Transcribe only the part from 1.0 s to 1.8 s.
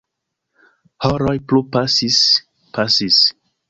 Horoj plu